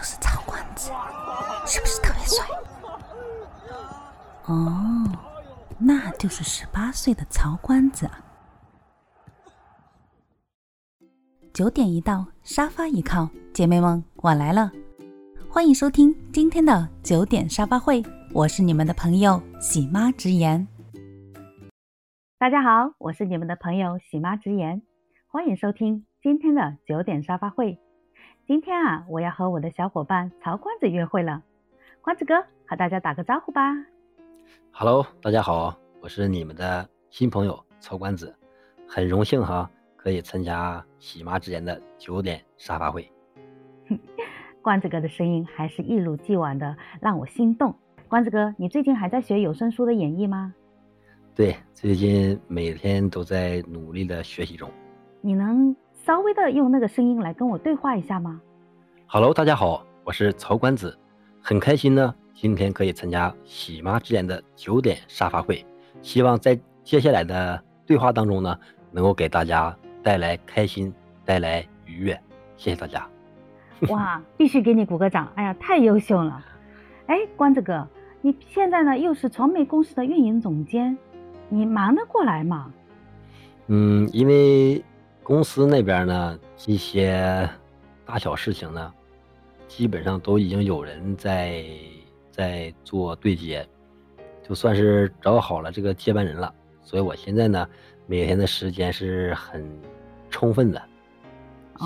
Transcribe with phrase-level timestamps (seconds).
[0.00, 0.90] 就是曹官子，
[1.66, 2.42] 是不是特别帅？
[4.46, 5.04] 哦，
[5.78, 8.10] 那就是十八岁的曹官子。
[11.52, 14.72] 九点一到，沙发一靠，姐妹们，我来了，
[15.50, 20.66] 欢迎收听今天的九点沙发会，我是你们的朋友喜妈直言。
[22.38, 24.80] 大家好，我是你们的朋友喜妈直言，
[25.26, 27.78] 欢迎收听今天的九点沙发会。
[28.50, 31.40] 今天啊，我要和我的小伙伴曹官子约会了。
[32.02, 32.34] 官子哥，
[32.66, 33.76] 和大家打个招呼吧。
[34.72, 38.34] Hello，大家好，我是你们的新朋友曹官子，
[38.88, 43.08] 很荣幸哈，可以参加喜妈之言的九点沙发会。
[44.60, 47.72] 官子哥的声音还是一如既往的让我心动。
[48.08, 50.52] 官子哥，你最近还在学有声书的演绎吗？
[51.36, 54.68] 对，最近每天都在努力的学习中。
[55.22, 58.40] 你能稍微的用那个声音来跟我对话一下吗
[59.06, 60.98] ？Hello，大家好，我是曹官子，
[61.42, 65.62] 很开心呢，今天可以参加喜妈之言的九点沙发会，
[66.00, 68.58] 希望在接下来的对话当中呢，
[68.90, 70.90] 能够给大家带来开心，
[71.26, 72.18] 带来愉悦。
[72.56, 73.06] 谢谢大家。
[73.90, 75.30] 哇，必须给你鼓个掌！
[75.34, 76.42] 哎呀，太优秀了。
[77.08, 77.86] 哎，关子哥，
[78.22, 80.96] 你现在呢又是传媒公司的运营总监。
[81.50, 82.72] 你忙得过来吗？
[83.66, 84.82] 嗯，因为
[85.30, 86.36] 公司那边呢，
[86.66, 87.48] 一些
[88.04, 88.92] 大小事情呢，
[89.68, 91.64] 基本上都已经有人在
[92.32, 93.64] 在做对接，
[94.42, 96.52] 就算是找好了这个接班人了。
[96.82, 97.68] 所以我现在呢，
[98.08, 99.64] 每天的时间是很
[100.30, 100.82] 充分的。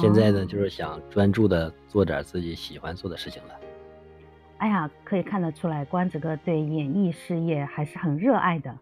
[0.00, 3.50] 现在呢，就是想专注的做点自己喜欢做的事情了。
[4.56, 8.74] 哎呀，可以看得出来，关子哥对演艺事业还是很热爱的。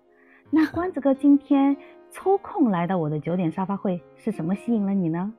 [0.50, 1.76] 那关子哥今天
[2.12, 5.32] 抽空来到我的九点沙发会，是什么吸引了你呢？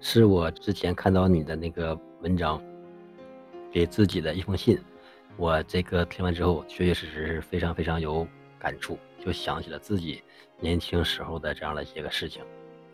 [0.00, 2.60] 是我之前看到你的那个文章，
[3.70, 4.78] 给自己的一封信，
[5.36, 8.26] 我这个听完之后，确确实实是非常非常有
[8.58, 10.22] 感触，就想起了自己
[10.58, 12.42] 年轻时候的这样的一些个事情，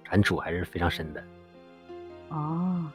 [0.02, 1.24] 感触还是非常深的。
[2.30, 2.90] 哦，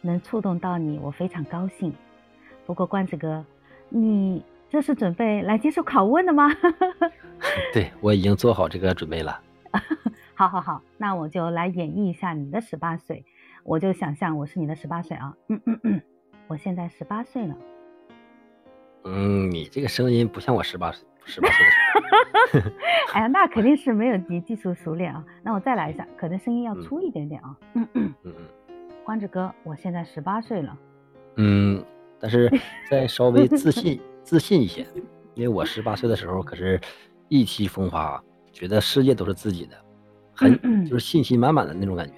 [0.00, 1.92] 能触动到你，我非常高兴。
[2.64, 3.44] 不过罐子哥，
[3.88, 4.42] 你。
[4.68, 6.50] 这是准备来接受拷问的吗？
[7.72, 9.40] 对我已经做好这个准备了。
[10.34, 13.24] 好，好，好，那我就来演绎一下你的十八岁。
[13.64, 15.34] 我就想象我是你的十八岁啊。
[15.48, 16.02] 嗯嗯嗯，
[16.46, 17.56] 我现在十八岁了。
[19.04, 22.70] 嗯，你这个声音不像我十八岁，十八岁的时候。
[23.14, 25.24] 哎呀，那肯定是没有你技术熟练啊。
[25.42, 27.56] 那我再来一下，可能声音要粗一点点啊。
[27.74, 28.44] 嗯嗯嗯嗯。
[29.04, 30.78] 关子哥，我现在十八岁了。
[31.36, 31.84] 嗯，
[32.20, 32.50] 但是
[32.90, 34.00] 再稍微自信。
[34.22, 34.84] 自信一些，
[35.34, 36.80] 因为我十八岁的时候可是
[37.28, 38.22] 意气风发，
[38.52, 39.76] 觉得世界都是自己的，
[40.34, 42.14] 很就是信心满满的那种感觉。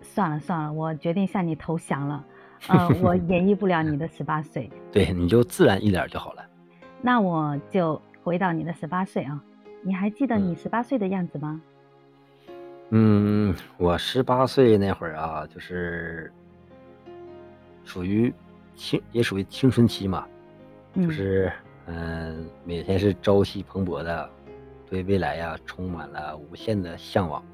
[0.00, 2.24] 算了算了，我决定向你投降了。
[2.66, 4.68] 呃，我演绎不了你的十八岁。
[4.90, 6.44] 对，你就自然一点就好了。
[7.00, 9.40] 那我就回到你的十八岁啊，
[9.82, 11.60] 你还记得你十八岁的样子吗？
[12.90, 16.32] 嗯，我十八岁那会儿啊，就是
[17.84, 18.34] 属于
[18.74, 20.26] 青，也属于青春期嘛。
[20.94, 21.52] 就是，
[21.86, 24.28] 嗯，每天是朝气蓬勃的，
[24.88, 27.44] 对未来呀充满了无限的向往。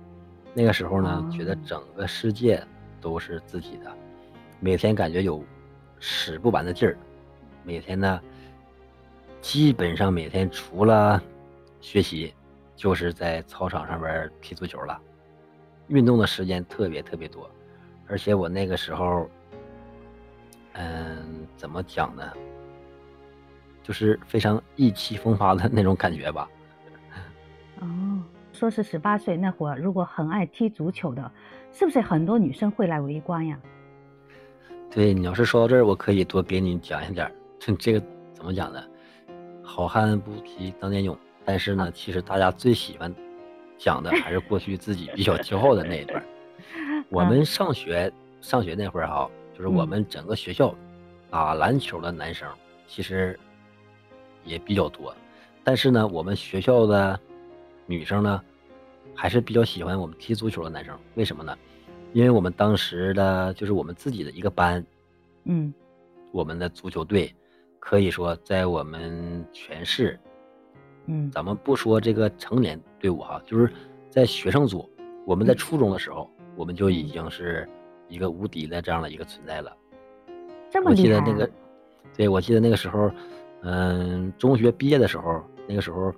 [0.53, 2.65] 那个时候呢，觉得整个世界
[3.01, 3.93] 都是自己的，
[4.61, 5.45] 每天感觉有
[5.99, 6.97] 使不完的劲儿。
[7.65, 8.21] 每天呢，
[9.41, 11.21] 基本上每天除了
[11.81, 12.33] 学习，
[12.77, 15.01] 就是在操场上边踢足球了，
[15.89, 17.51] 运动的时间特别特别多。
[18.07, 19.29] 而且我那个时候，
[20.75, 22.33] 嗯，怎么讲呢？
[23.83, 26.49] 就是非常意气风发的那种感觉吧。
[27.81, 31.31] 哦，说是十八岁那会儿，如果很爱踢足球的，
[31.73, 33.59] 是不是很多女生会来围观呀？
[34.91, 37.31] 对你要是说到这儿，我可以多给你讲一点。
[37.79, 38.03] 这个
[38.33, 38.83] 怎么讲呢？
[39.63, 41.17] 好汉不提当年勇。
[41.45, 43.13] 但是呢，其实大家最喜欢
[43.77, 46.23] 讲的还是过去自己比较骄傲的那一段。
[47.11, 50.75] 我们上学上学那会儿哈，就是我们整个学校
[51.31, 52.49] 打篮球的男生，
[52.87, 53.39] 其实。
[54.47, 55.17] 也比较多，
[55.65, 57.19] 但是呢，我们学校的
[57.87, 58.43] 女生呢，
[59.15, 60.99] 还是比较喜欢我们踢足球的男生。
[61.15, 61.57] 为什么呢？
[62.13, 64.85] 因为我们当时的就是我们自己的一个班，
[65.45, 65.73] 嗯，
[66.33, 67.35] 我们的足球队
[67.79, 70.19] 可以说在我们全市，
[71.07, 73.73] 嗯，咱们不说这个成年队伍哈，就是
[74.11, 74.89] 在学生组，
[75.27, 77.69] 我们在初中的时候，我们就已经是
[78.09, 79.77] 一个无敌的这样的一个存在了。
[80.85, 81.51] 我记得那个，
[82.17, 83.11] 对，我记得那个时候。
[83.67, 86.13] 嗯，中学毕业的时候，那个时候，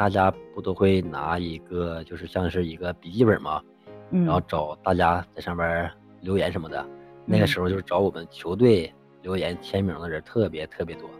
[0.00, 3.62] 大家不都会拿一个，就是像是一个笔记本嘛，
[4.10, 5.90] 然后找大家在上边
[6.22, 6.86] 留言什么的。
[7.26, 11.10] 那个时候就是找我们球队留言签名的人特别特别多，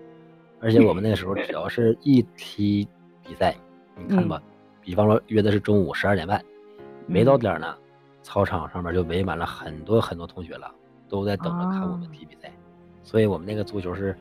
[0.62, 2.88] 而且我们那个时候 只要是一踢
[3.22, 3.54] 比赛，
[3.94, 4.42] 你看吧，
[4.80, 6.42] 比方说约的是中午十二点半，
[7.06, 7.76] 没到点呢，
[8.22, 10.72] 操场上面就围满了很多很多同学了，
[11.06, 12.50] 都在等着看我们踢比赛，
[13.02, 14.16] 所以我们那个足球是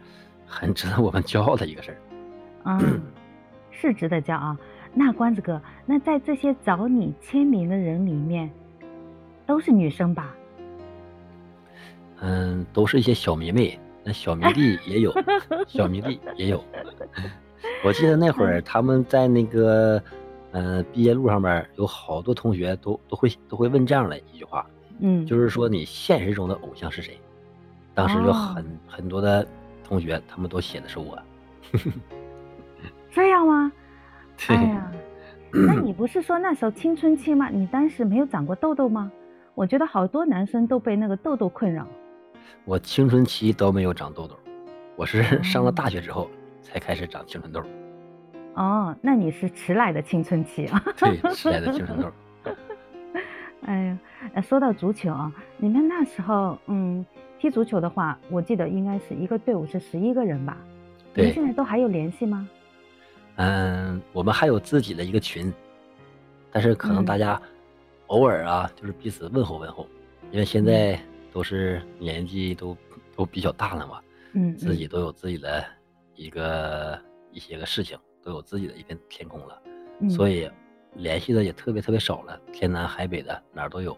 [0.45, 1.97] 很 值得我们骄傲的一个事儿。
[2.65, 3.01] 嗯，
[3.79, 4.57] 是值得骄傲。
[4.93, 8.49] 那关子哥，那在这些找你签名的人里面，
[9.45, 10.33] 都是女生吧？
[12.21, 15.13] 嗯，都是一些小迷妹，那小迷弟也有，
[15.67, 16.63] 小迷弟也有。
[17.85, 20.01] 我记得那会儿他们在那个，
[20.51, 24.65] 嗯，毕业路上面有好多同学都都会都会问这样的一句话，
[24.99, 27.17] 嗯，就是说你现实中的偶像是谁？
[27.93, 29.47] 当时就很很多的
[29.83, 31.17] 同学他们都写的是我。
[33.11, 33.71] 这样吗？
[34.47, 34.91] 哎呀，
[35.51, 37.50] 那你不是说那时候青春期吗？
[37.50, 39.11] 你当时没有长过痘痘吗？
[39.56, 41.85] 我觉得好多男生都被那个痘痘困扰。
[42.65, 44.35] 我青春期都没有长痘痘，
[44.95, 46.29] 我是上了大学之后
[46.61, 47.61] 才开始长青春痘。
[48.56, 50.83] 哦，那你是迟来的青春期啊？
[50.97, 52.12] 对，迟来的青春痘。
[53.65, 53.97] 哎
[54.33, 57.05] 呀，说到足球啊，你们那时候嗯
[57.38, 60.57] 踢足球的话，我记得应该是一个队伍是十一个人吧？
[61.13, 61.25] 对。
[61.25, 62.47] 你现在都还有联系吗？
[63.39, 65.51] 嗯，我们还有自己的一个群，
[66.51, 67.41] 但是可能大家
[68.07, 69.86] 偶尔啊，就是彼此问候问候，
[70.31, 71.00] 因为现在。
[71.31, 72.75] 都是年纪都
[73.15, 74.01] 都比较大了嘛，
[74.33, 75.63] 嗯，自己都有自己的
[76.15, 77.00] 一个
[77.31, 79.62] 一些个事情，都有自己的一片天空了，
[80.09, 80.50] 所以
[80.95, 83.95] 联系的也特别特别少了，天南海北的哪儿都有。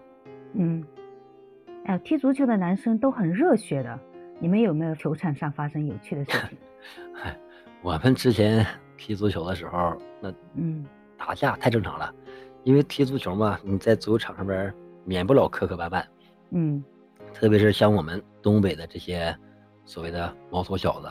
[0.56, 0.84] 嗯，
[1.86, 3.98] 哎，踢足球的男生都很热血的，
[4.38, 6.58] 你们有没有球场上发生有趣的事情？
[7.14, 7.34] 嗨，
[7.82, 8.68] 我们之前
[9.02, 10.86] 踢足球的时候，那嗯，
[11.18, 12.14] 打架太正常了，
[12.64, 14.72] 因为踢足球嘛，你在足球场上边
[15.06, 16.06] 免不了磕磕绊绊，
[16.52, 16.84] 嗯。
[17.34, 19.36] 特别是像我们东北的这些
[19.86, 21.10] 所谓的毛头小子，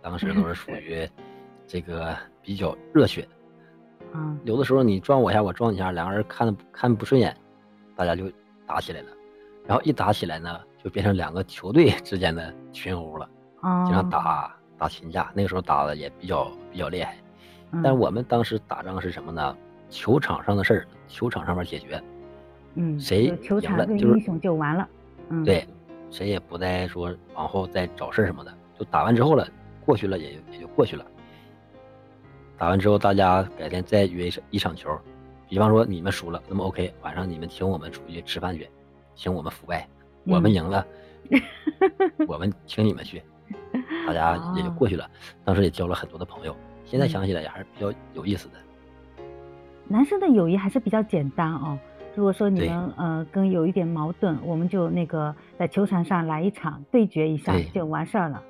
[0.00, 1.08] 当时都是属于
[1.66, 3.26] 这个比较热血。
[4.12, 7.36] 嗯，有的时候你撞我一下，我撞你一下，两个人看看不顺眼，
[7.96, 8.30] 大家就
[8.64, 9.08] 打起来了。
[9.66, 13.28] 然后一打起来呢，就变成两个球队之间的群殴了，
[13.86, 15.32] 经常打打群架。
[15.34, 17.16] 那个时候打的也比较比较厉害。
[17.82, 19.56] 但我们当时打仗是什么呢？
[19.90, 22.02] 球场上的事儿，球场上面解决。
[22.74, 24.88] 嗯，谁赢了就是英雄就完了。
[25.44, 25.66] 对，
[26.10, 29.46] 谁也不再说往后再找事儿什么的，就打完之后了，
[29.84, 31.04] 过去了也也就过去了。
[32.58, 34.90] 打完之后，大家改天再约一场球，
[35.48, 38.68] 比方说你们输了，那么 OK，晚上你们请我们出去吃饭去，
[39.14, 39.86] 请我们腐败；
[40.24, 40.84] 我们赢了，
[42.26, 43.22] 我们请你们去，
[44.06, 45.08] 大家也就 过去了。
[45.44, 48.54] 当时也交了很多的朋友，现在想起来也还是比较有意思的。
[49.86, 51.78] 男生的友谊还是比较简单哦。
[52.14, 58.42] 如果说你们呃跟有一点矛盾，我们就那个在球场上来一场对决一下就完事儿了。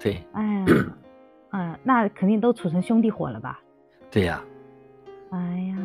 [0.00, 0.64] 对，哎呀，
[1.52, 3.60] 嗯，那肯定都处成兄弟伙了吧？
[4.10, 4.42] 对呀。
[5.30, 5.38] 哎
[5.68, 5.76] 呀，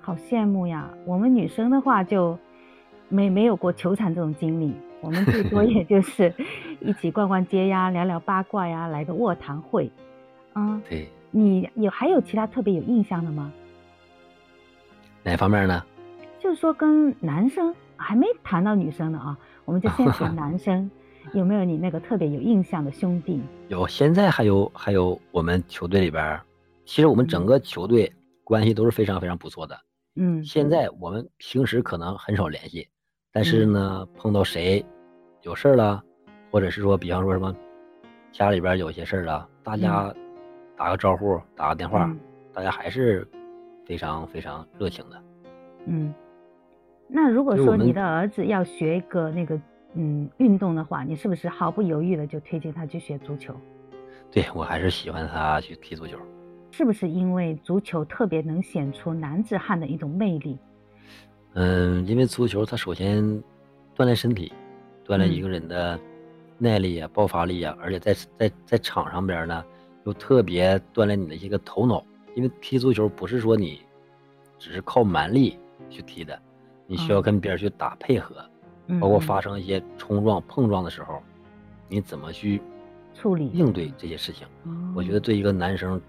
[0.00, 0.90] 好羡慕呀！
[1.06, 2.36] 我们女生的话就
[3.08, 6.34] 没没有过球场这种经历，我们最多 也就是
[6.80, 9.90] 一起逛逛街呀，聊聊八卦呀，来个卧谈会。
[10.54, 11.08] 嗯，对。
[11.32, 13.52] 你有还有其他特别有印象的吗？
[15.24, 15.84] 哪方面呢？
[16.38, 20.90] 就是说，跟男生还没谈到女生呢啊，我们就先谈 男生，
[21.32, 23.40] 有没有你那个特别有印象的兄弟？
[23.68, 26.40] 有，现在还有还有我们球队里边，
[26.84, 28.12] 其实我们整个球队
[28.44, 29.78] 关系都是非常非常不错的。
[30.16, 32.86] 嗯，现在我们平时可能很少联系，
[33.32, 34.84] 但是呢，碰到谁
[35.42, 36.02] 有事儿了，
[36.50, 37.54] 或者是说，比方说什么
[38.32, 40.12] 家里边有些事儿了，大家
[40.82, 42.12] 打个招呼，打个电话，
[42.52, 43.24] 大家还是
[43.86, 45.22] 非常非常热情的。
[45.86, 46.12] 嗯。
[47.06, 49.56] 那如果说你的儿子要学一个那个
[49.94, 53.54] 嗯运动的话，你是不是毫不犹豫的就推荐他去学足球？
[54.32, 56.18] 对我还是喜欢他去踢足球。
[56.72, 60.58] 是不是因为足球特别能显出男子汉的一种魅力？
[61.54, 63.22] 嗯，因为足球它首先
[63.94, 64.52] 锻炼身体，
[65.06, 65.96] 锻炼一个人的
[66.58, 69.64] 耐力啊、爆发力啊，而且在在在场上边呢，
[70.04, 72.04] 又特别锻炼你的一个头脑。
[72.34, 73.82] 因为踢足球不是说你
[74.58, 75.58] 只是靠蛮力
[75.90, 76.38] 去踢的。
[76.86, 78.36] 你需要跟别人去打配合，
[79.00, 81.22] 包括发生一些冲撞、碰撞的时候，
[81.88, 82.60] 你怎么去
[83.14, 84.46] 处理、应对这些事情？
[84.94, 86.00] 我觉得对一个男生、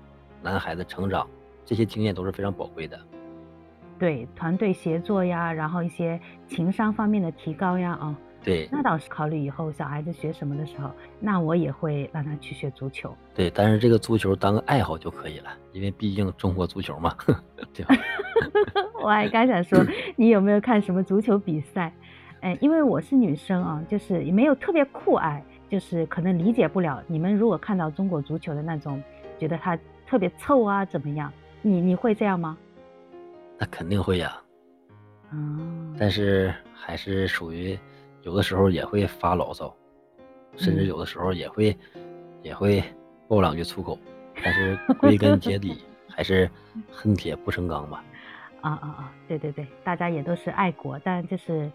[0.42, 1.28] 男孩子成长，
[1.66, 3.00] 这些经验都是非常宝贵的。
[4.00, 8.18] 对，团队协作呀，然后一些情商方面的提高呀，啊。
[8.44, 13.16] 对，那倒是考虑以后小孩子学什么的时候，那我也会让他去学足球。
[13.34, 17.16] 对，但是这个足球当个爱好就可以了，因为毕竟中国足球嘛，
[17.74, 17.96] 对吧？
[19.02, 19.80] 我还刚想说，
[20.16, 21.94] 你有没有看什么足球比赛？
[22.42, 25.44] 哎，因为我是女生啊，就是也没有特别酷爱。
[25.70, 27.04] 就是可能理解不了。
[27.08, 29.02] 你们如果看到中国足球的那种，
[29.40, 31.34] 觉得他特别臭啊，怎么样？
[31.64, 32.56] 你你会这样吗？
[33.58, 34.38] 那肯定会呀。
[35.32, 35.96] 嗯。
[35.98, 37.76] 但是还是属于
[38.24, 39.74] 有的时候也会发牢骚，
[40.58, 41.78] 甚至有的时候也会
[42.42, 42.84] 也会
[43.28, 43.98] 爆两句粗口。
[44.44, 46.50] 但是归根结底 还是
[46.92, 48.04] 恨铁不成钢吧。
[48.62, 49.14] 啊啊啊！
[49.28, 51.70] 对对对，大家也都是爱国，但就是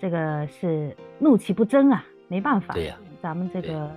[0.00, 2.74] 这个是怒其不争啊，没办法。
[2.74, 3.90] 对呀，咱们这个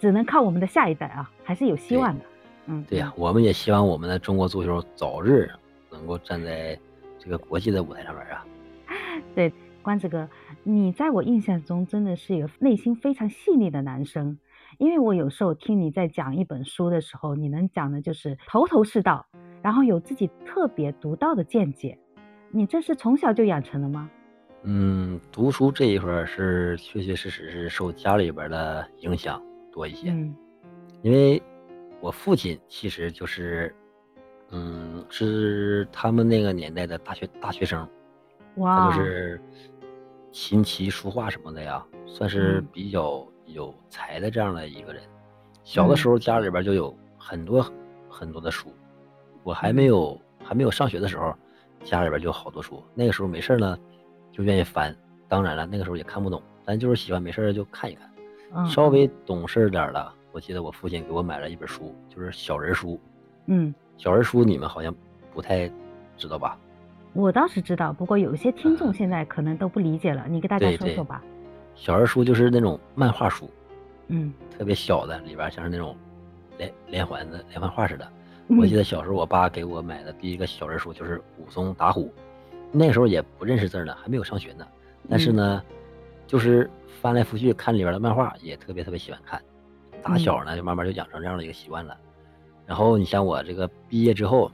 [0.00, 2.24] 只能靠我们的下一代啊，还是有希望的。
[2.66, 5.50] 嗯，对呀，我们也希望我们的中国足球早日
[5.90, 6.78] 能够站在
[7.18, 8.46] 这个国际的舞台上面啊。
[9.34, 9.52] 对，
[9.84, 10.28] 关子哥，
[10.64, 14.38] 你在我印象中真的是一个内心非常细腻的男生，
[14.78, 19.26] 因为我有时候听你在讲一本书的时候，你能讲的就是头头是道。
[19.62, 21.98] 然后有自己特别独到的见解，
[22.50, 24.10] 你这是从小就养成的吗？
[24.62, 30.10] 嗯，读书这一块是确确实实是受家里边的影响多一些。
[30.10, 30.34] 嗯，
[31.00, 31.42] 因为
[32.00, 33.74] 我父亲其实就是，
[34.50, 37.88] 嗯，是他们那个年代的大学大学生，
[38.56, 39.40] 哇，他就是
[40.34, 45.00] 琴棋书画什么的呀，算是比较有才的这样的一个人。
[45.62, 47.64] 小的时候家里边就有很多
[48.10, 48.68] 很多的书。
[49.44, 51.32] 我还没有还没有上学的时候，
[51.84, 52.82] 家里边就好多书。
[52.94, 53.78] 那个时候没事呢，
[54.32, 54.94] 就愿意翻。
[55.28, 58.68] 当然了，那个时候也看不懂，但就是喜欢没事就看一看。
[58.68, 62.98] 稍微懂事点了，我记得我父亲给我买了一本书，就是小人书。
[63.46, 64.92] 嗯，小人书你们好像
[65.32, 65.70] 不太
[66.16, 66.58] 知道吧？
[67.14, 71.22] 我倒是知道，不过有一些听众现在可能都不理解了，你给大家说说吧。
[71.76, 73.48] 小人书就是那种漫画书，
[74.08, 75.96] 嗯，特别小的，里边像是那种
[76.58, 78.06] 连连环的连环画似的。
[78.58, 82.12] 我记得小时候，我爸给我买的第一个小人书就是武松打虎，
[82.72, 84.66] 那时候也不认识字呢，还没有上学呢。
[85.08, 85.62] 但是呢，
[86.26, 86.68] 就是
[87.00, 89.40] 翻来覆去看里边的漫画，也特别特别喜欢看。
[90.02, 91.96] 打小呢，就慢慢就养成这样的一个习惯了。
[92.66, 94.50] 然后你像我这个毕业之后，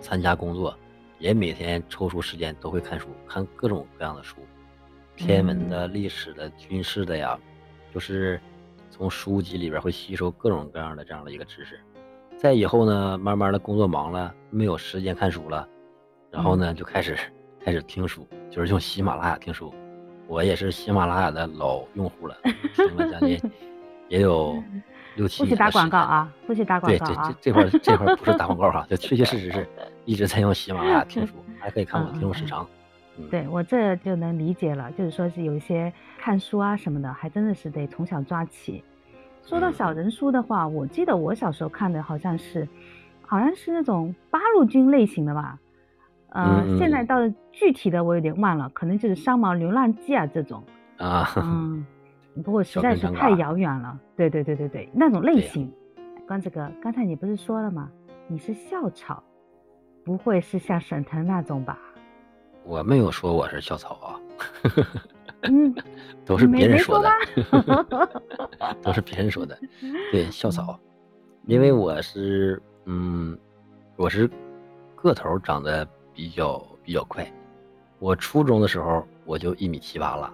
[0.00, 0.76] 参加工作，
[1.22, 4.38] 也每天抽出时间都会看书，看各种各样的书，
[5.14, 7.38] 天文的、历史的、军事的呀，
[7.94, 8.40] 就是
[8.90, 11.78] 从书籍里边会吸收各种各样的这样的一个知识。
[12.36, 15.68] 再以后呢，慢慢的工作忙了，没有时间看书了，
[16.28, 17.16] 然后呢就开始
[17.64, 19.72] 开始听书，就是用喜马拉雅听书。
[20.26, 22.36] 我也是喜马拉雅的老用户了，
[22.74, 23.40] 听了将近
[24.10, 24.60] 也有
[25.16, 25.48] 六七年。
[25.48, 26.32] 不许打广告啊！
[26.46, 27.34] 不许打广告啊！
[27.42, 29.68] 对， 这这块这块不是打广告哈，这确确实实是
[30.04, 32.66] 一直在用喜马拉雅听书，还可以看我听书时长。
[33.30, 38.82] 对我这就能理解了，就是说是有一些看书啊什么的，还真的是得从小抓起。
[39.44, 42.66] 说到小人书的话，我记得我小时候看的好像是，
[43.26, 45.58] 好像是那种八路军类型的吧，
[46.30, 47.16] 呃，现在到
[47.50, 50.64] 具体的我有点忘了，可能就是《三毛流浪记》啊这种
[50.96, 51.84] 啊，嗯，
[52.44, 55.70] 不过实在是太遥远了，对对对对对，那种类型。
[56.26, 57.90] 关子哥，刚才你不是说了吗？
[58.28, 59.22] 你是校草，
[60.04, 61.78] 不会是像沈腾那种吧？
[62.64, 64.20] 我没有说我是校草啊。
[65.42, 65.74] 嗯，
[66.24, 67.10] 都是别人说的，
[68.80, 69.58] 都是别人说的。
[70.12, 70.78] 对，校 草，
[71.46, 73.36] 因为我是，嗯，
[73.96, 74.30] 我是
[74.94, 77.30] 个头长得比较比较快。
[77.98, 80.32] 我初中的时候我就一米七八了，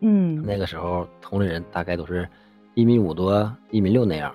[0.00, 2.28] 嗯，那个时候同龄人大概都是
[2.74, 4.34] 一米五多、一米六那样。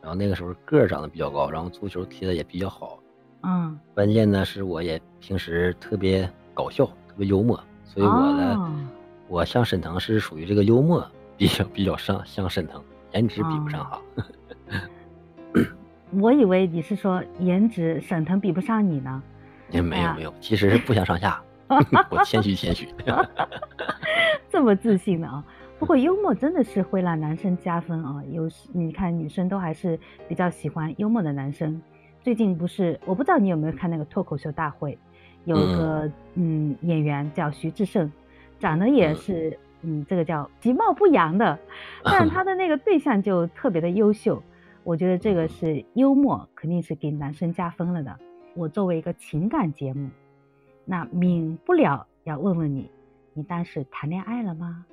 [0.00, 2.98] 然后那个时候个儿长得比较高，然后足球踢的也比较好。
[3.42, 7.58] 嗯，关键呢是我也平时特别搞笑，特别幽默。
[7.84, 8.58] 所以我的，
[9.28, 14.02] 我像沈腾是属于这个幽默比较比较上像沈腾，颜值比不上哈。
[16.12, 19.22] 我以为你是说颜值沈腾比不上你呢。
[19.70, 21.42] 也没有没有，其实是不相上下。
[22.10, 22.86] 我谦虚谦虚。
[24.54, 25.44] 这么自信的啊！
[25.80, 28.22] 不过幽默真的是会让男生加分啊。
[28.30, 31.82] 有时你看女生都还是比较喜欢幽默的男生。
[32.22, 34.96] 最近不是我不知道你有没有看那个脱口秀大会。
[35.44, 38.12] 有个嗯演员叫徐志胜，
[38.60, 41.58] 长得也是嗯这个叫其貌不扬的，
[42.04, 44.40] 但他的那个对象就特别的优秀，
[44.84, 48.16] 我觉得这个是幽默，肯定是给男生加分了的。
[48.54, 50.08] 我作为一个情感节目，
[50.84, 52.88] 那免不了要问问你，
[53.36, 54.86] 你当时谈恋爱了吗？